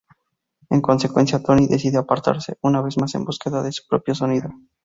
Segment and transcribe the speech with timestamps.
[0.71, 4.49] En consecuencia, Tony decide apartarse, una vez más en búsqueda de su propio sonido.